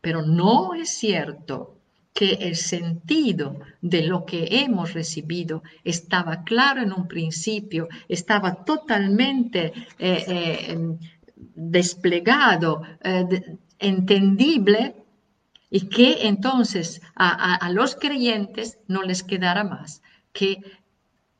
[0.00, 1.76] pero no es cierto
[2.14, 9.72] que el sentido de lo que hemos recibido estaba claro en un principio, estaba totalmente
[9.98, 10.78] eh, eh,
[11.54, 14.94] desplegado, eh, entendible,
[15.70, 20.02] y que entonces a, los creyentes no les quedara más
[20.34, 20.58] que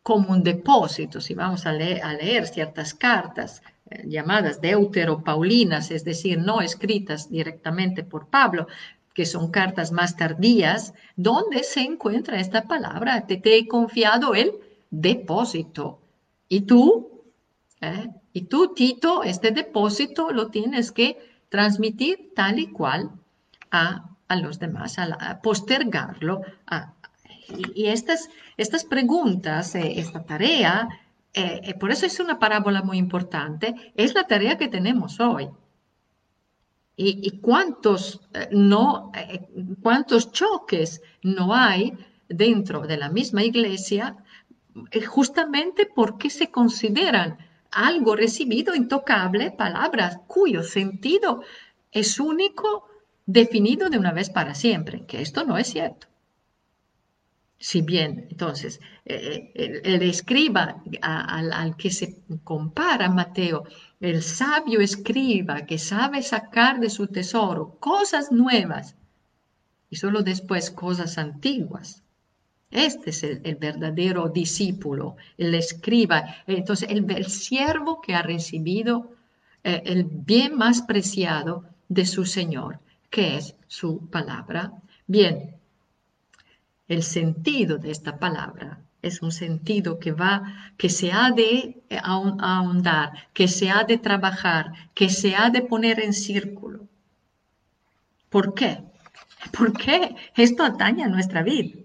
[0.02, 3.62] como un depósito, si vamos a leer, a ciertas cartas
[4.04, 8.66] llamadas deuteropaulinas, es decir, no escritas directamente por Pablo,
[9.14, 14.52] que son cartas más tardías, donde se encuentra esta palabra, te, he confiado el
[14.90, 16.00] depósito.
[16.48, 17.22] Y tú,
[17.80, 18.08] ¿eh?
[18.32, 21.18] y tú, Tito, este depósito lo tienes que
[21.50, 23.10] transmitir tal y cual
[23.70, 24.08] a,
[24.40, 26.40] los demás, a, postergarlo.
[27.74, 28.30] y, estas,
[28.62, 30.88] estas preguntas, eh, esta tarea,
[31.34, 35.48] eh, por eso es una parábola muy importante, es la tarea que tenemos hoy.
[36.94, 39.48] ¿Y, cuántos, eh, no, eh,
[39.82, 41.94] cuántos choques no hay
[42.28, 44.16] dentro de la misma iglesia
[44.90, 47.38] eh, justamente porque se consideran
[47.70, 51.42] algo recibido intocable, palabras cuyo sentido
[51.90, 52.86] es único,
[53.24, 56.08] definido de una vez para siempre, que esto no es cierto.
[57.64, 63.62] Si bien, entonces, el, escriba al, al, que se compara Mateo
[64.02, 68.96] el sabio escriba que sabe sacar de su tesoro cosas nuevas
[69.90, 72.02] y solo después cosas antiguas.
[72.72, 79.12] Este es el, verdadero discípulo, el escriba, entonces el, siervo que ha recibido
[79.62, 84.72] eh, el bien más preciado de su Señor, que es su palabra.
[85.06, 85.54] Bien,
[86.92, 93.10] el sentido de esta palabra es un sentido que va, que se ha de ahondar,
[93.32, 96.86] que se ha de trabajar, que se ha de poner en círculo.
[98.30, 98.84] ¿Por qué?
[99.56, 100.14] ¿Por qué?
[100.36, 101.78] Esto atañe a nuestra vida.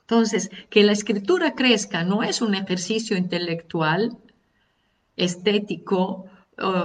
[0.00, 4.16] Entonces, que la escritura crezca no es un ejercicio intelectual,
[5.16, 6.26] estético,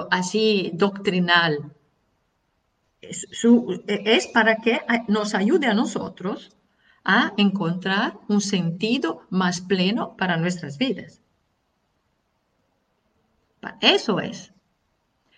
[0.09, 1.73] así doctrinal.
[3.09, 6.55] Es para que nos ayude a nosotros
[7.03, 11.21] a encontrar un sentido más pleno para nuestras vidas.
[13.81, 14.53] Eso es.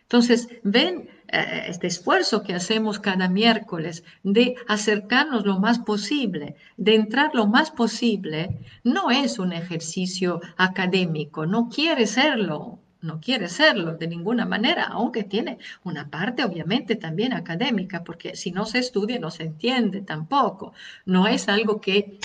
[0.04, 6.96] Entonces, ven, eh, este esfuerzo que hacemos cada miércoles de acercarnos lo más posible, de
[6.96, 13.96] entrar lo más posible, no es un ejercicio académico, no quiere serlo, no quiere serlo
[13.96, 19.20] de ninguna manera, aunque tiene una parte obviamente también académica, porque si no se estudia
[19.20, 20.74] no se entiende tampoco.
[21.06, 22.20] No es algo que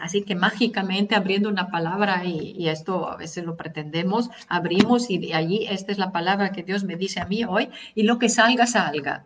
[0.00, 5.34] así que mágicamente abriendo una palabra, y, esto a veces lo pretendemos, abrimos y de
[5.34, 8.28] allí esta es la palabra que Dios me dice a mí hoy, y lo que
[8.28, 9.24] salga, salga.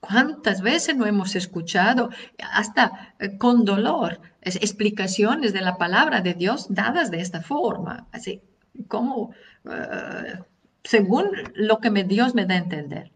[0.00, 6.66] ¿Cuántas veces no hemos escuchado, hasta eh, con dolor, explicaciones de la palabra de Dios
[6.68, 8.06] dadas de esta forma?
[8.12, 8.40] Así
[8.84, 10.38] como, eh,
[10.84, 13.12] según lo que me, Dios me da a entender.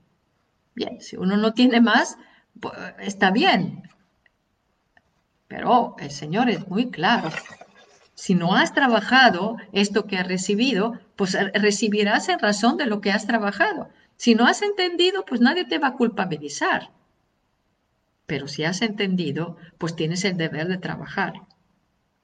[0.74, 2.16] Bien, si uno no tiene más,
[2.60, 3.82] pues, está bien,
[5.48, 7.30] pero el Señor es muy claro.
[8.14, 13.10] Si no has trabajado esto que has recibido, pues recibirás en razón de lo que
[13.10, 13.88] has trabajado.
[14.16, 16.90] Si no has entendido, pues nadie te va a culpabilizar.
[18.26, 21.32] Pero si has entendido, pues tienes el deber de trabajar.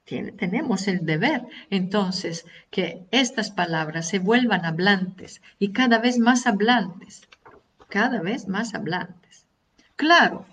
[0.07, 7.27] Tenemos el deber, entonces, que estas palabras se vuelvan hablantes y cada vez más hablantes,
[7.89, 9.45] cada vez más hablantes.
[9.95, 10.45] Claro,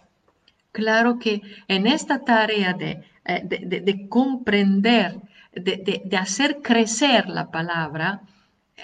[0.75, 5.21] Claro que en esta tarea de, eh, comprender,
[5.53, 8.23] de, hacer crecer la palabra,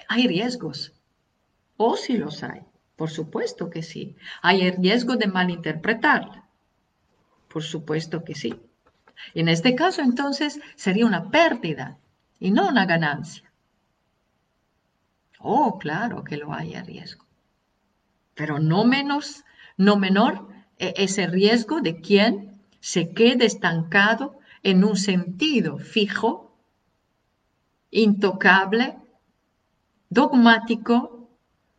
[0.07, 0.93] hay riesgos.
[1.77, 2.61] O si los hay,
[2.95, 4.15] por supuesto que sí.
[4.41, 6.45] Hay el riesgo de malinterpretarla.
[7.49, 8.55] Por supuesto que sí.
[9.35, 11.99] En este caso, entonces, sería una pérdida
[12.39, 13.53] y no una ganancia.
[15.39, 17.25] Oh, claro que lo hay a riesgo.
[18.35, 19.45] Pero no menos,
[19.77, 20.49] no menor
[20.79, 26.55] e, ese riesgo de quien se quede estancado en un sentido fijo,
[27.91, 28.97] intocable,
[30.11, 31.29] dogmático,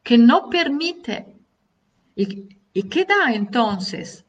[0.04, 1.36] que no permite
[2.16, 4.26] y, y que da entonces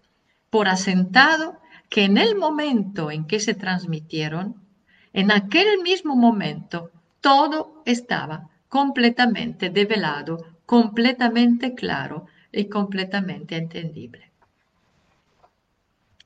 [0.51, 1.62] por asentado
[1.93, 4.47] que en el momento en que se transmitieron,
[5.13, 6.91] en aquel mismo momento,
[7.21, 10.33] todo estaba completamente develado,
[10.67, 14.33] completamente claro y completamente entendible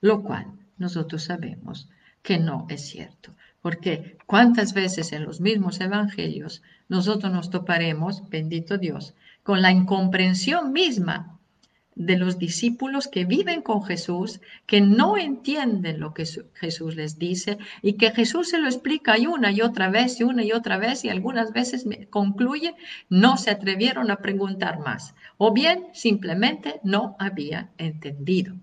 [0.01, 0.47] lo cual
[0.79, 1.89] nosotros sabemos
[2.23, 3.35] que no es cierto.
[3.63, 10.73] Porque cuántas veces en los mismos evangelios nosotros nos toparemos, bendito Dios, con la incomprensión
[10.73, 11.36] misma
[11.97, 17.57] de los discípulos que viven con Jesús, que no entienden lo que Jesús les dice
[17.81, 20.77] y que Jesús se lo explica y una y otra vez y una y otra
[20.77, 22.75] vez y algunas veces concluye,
[23.09, 28.55] no se atrevieron a preguntar más o bien simplemente no habían entendido.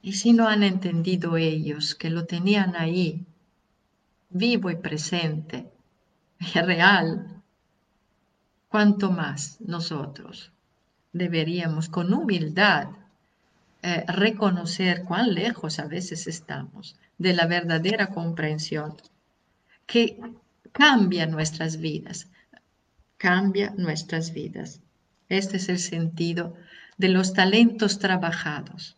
[0.00, 3.26] Y si no han entendido ellos que lo tenían ahí,
[4.30, 5.66] vivo y presente,
[6.54, 7.42] real,
[8.68, 10.52] cuanto más nosotros
[11.18, 12.88] deberíamos con humildad
[13.82, 18.94] eh, reconocer cuán lejos a veces estamos de la verdadera comprensión
[19.86, 20.18] que
[20.72, 22.28] cambia nuestras vidas,
[23.16, 24.80] cambia nuestras vidas.
[25.28, 26.54] Este es el sentido
[26.98, 28.96] de los talentos trabajados.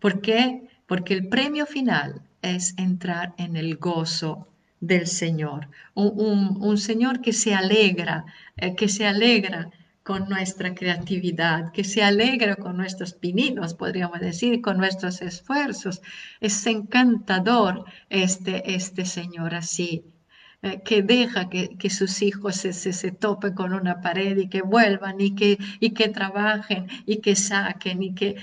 [0.00, 0.68] ¿Por qué?
[0.86, 4.48] Porque el premio final es entrar en el gozo
[4.80, 5.68] del Señor.
[5.94, 8.24] Un, Señor que se alegra,
[8.56, 9.70] eh, que se alegra
[10.08, 16.00] con nuestra creatividad, que se alegra con nuestros pininos, podríamos decir, con nuestros esfuerzos.
[16.40, 20.06] Es encantador este, este Señor así.
[20.60, 25.20] Eh, que deja que, sus hijos se, se, topen con una pared y que vuelvan
[25.20, 28.34] y que, y que trabajen y que saquen y que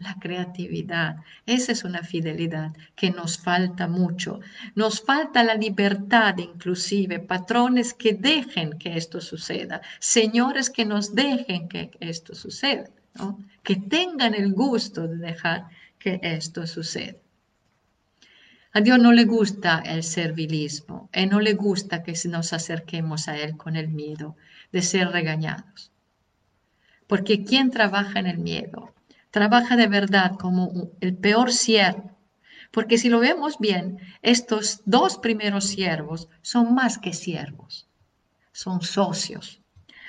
[0.00, 1.16] la creatividad.
[1.46, 4.40] Esa es una fidelidad que nos falta mucho.
[4.74, 11.68] Nos falta la libertad inclusive, patrones que dejen que esto suceda, señores que nos dejen
[11.68, 12.90] que esto suceda,
[13.62, 15.68] que tengan el gusto de dejar
[15.98, 17.23] que esto suceda.
[18.76, 23.38] A Dios no le gusta el servilismo, y no le gusta que nos acerquemos a
[23.38, 24.34] Él con el miedo
[24.72, 25.92] de ser regañados.
[27.06, 28.92] Porque quien trabaja en el miedo,
[29.30, 32.18] trabaja de verdad como el peor siervo.
[32.72, 37.86] Porque si lo vemos bien, estos dos primeros siervos son más que siervos,
[38.50, 39.60] son socios.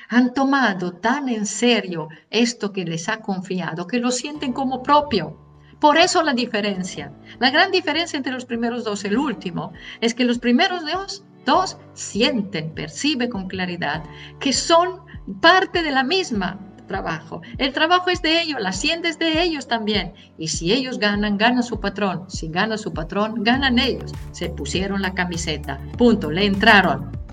[0.09, 5.44] Han tomado tan en serio esto que les ha confiado que lo sienten como propio
[5.79, 7.11] por eso la diferencia.
[7.39, 11.23] La gran diferencia entre los primeros dos y el último es que los primeros dos,
[11.45, 14.03] dos sienten, perciben con claridad
[14.39, 15.01] que son
[15.41, 17.41] parte de la misma trabajo.
[17.57, 20.13] El trabajo es de ellos, la hacienda es de ellos también.
[20.37, 22.25] Y si ellos ganan, gana su patrón.
[22.29, 24.13] Si gana su patrón, ganan ellos.
[24.31, 25.79] Se pusieron la camiseta.
[25.97, 27.24] Punto, le entraron.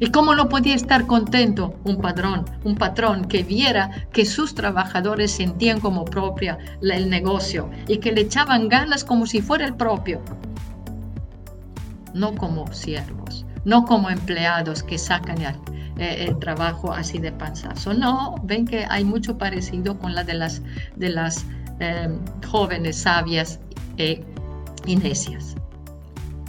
[0.00, 5.32] ¿Y cómo no podía estar contento un padrón, un patrón que viera que sus trabajadores
[5.32, 10.20] sentían como propia el negocio y que le echaban ganas como si fuera el propio?
[12.14, 15.56] No como siervos, no como empleados que sacan el,
[15.98, 17.92] eh, trabajo así de panzazo.
[17.92, 20.62] No, ven que hay mucho parecido con la de las,
[20.94, 21.44] de las
[21.80, 22.08] eh,
[22.48, 23.58] jóvenes sabias
[23.96, 24.24] e
[24.86, 25.56] necias.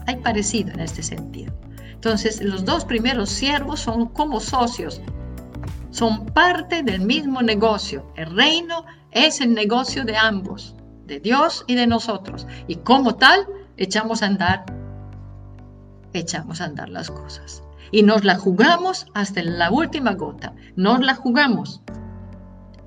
[0.05, 1.51] Hay parecido en este sentido.
[1.99, 5.01] Entonces, los dos primeros siervos son como socios,
[5.91, 8.09] son parte del mismo negocio.
[8.15, 10.77] El reino es el negocio de ambos,
[11.07, 12.47] de Dios y de nosotros.
[12.67, 13.45] Y como tal,
[13.75, 14.63] echamos a andar,
[16.13, 17.63] echamos a andar las cosas.
[17.91, 20.53] Y nos la jugamos hasta la última gota.
[20.77, 21.81] Nos la jugamos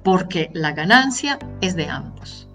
[0.03, 2.49] porque la ganancia es de ambos.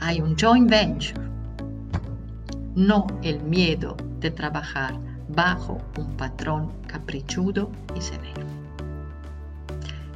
[0.00, 1.29] Hay un joint venture
[2.74, 4.94] no el miedo de trabajar
[5.28, 8.46] bajo un patrón caprichudo y severo.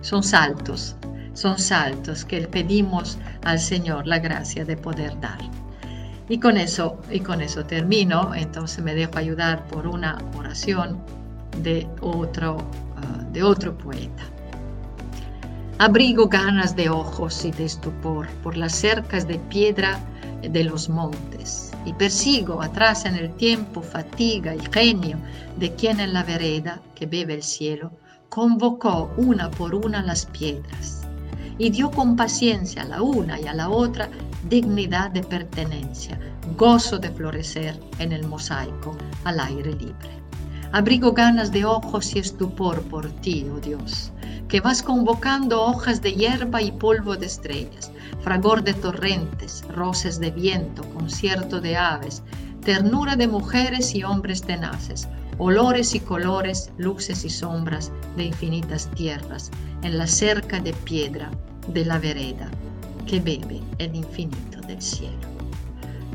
[0.00, 0.96] Son saltos,
[1.32, 5.38] son saltos que pedimos al Señor la gracia de poder dar.
[6.28, 10.98] Y con eso, y con eso termino, entonces me dejo ayudar por una oración
[11.62, 12.56] de otro,
[12.96, 14.22] ah, de otro poeta.
[15.78, 19.98] Abrigo ganas de ojos y de estupor por las cercas de piedra
[20.42, 25.18] de los montes y persigo atrás en el tiempo fatiga y genio
[25.58, 27.92] de quien en la vereda que bebe el cielo
[28.28, 31.02] convocó una por una las piedras
[31.58, 34.08] y dio con paciencia a la una y a la otra
[34.48, 36.18] dignidad de pertenencia,
[36.56, 40.23] gozo de florecer en el mosaico al aire libre.
[40.74, 44.10] Abrigo ganas de ojos y estupor por ti, oh Dios,
[44.48, 50.32] que vas convocando hojas de hierba y polvo de estrellas, fragor de torrentes, roces de
[50.32, 52.24] viento, concierto de aves,
[52.64, 55.06] ternura de mujeres y hombres tenaces,
[55.38, 59.52] olores y colores, luces y sombras de infinitas tierras,
[59.82, 61.30] en la cerca de piedra
[61.68, 62.50] de la vereda
[63.06, 65.33] que bebe el infinito del cielo.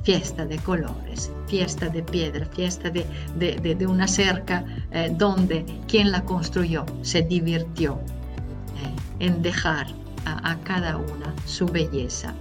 [0.09, 3.05] Fiesta de colores, fiesta de piedra, fiesta de,
[3.37, 9.85] de, una cerca eh, donde quien la construyó se divirtió eh, en dejar
[10.25, 12.33] a, cada una su belleza.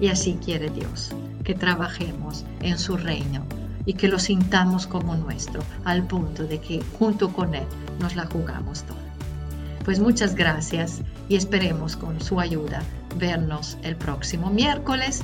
[0.00, 1.12] Y así quiere Dios,
[1.44, 3.44] que trabajemos en su reino
[3.84, 7.66] y que lo sintamos como nuestro, al punto de que junto con Él
[8.00, 9.00] nos la jugamos toda.
[9.84, 12.82] Pues muchas gracias y esperemos con su ayuda
[13.18, 15.22] vernos el próximo miércoles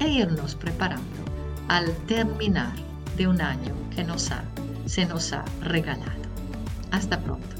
[0.00, 1.27] e irnos preparando
[1.68, 2.72] al terminar
[3.16, 4.42] de un año que nos ha,
[4.86, 6.28] se nos ha regalado.
[6.90, 7.57] Hasta pronto.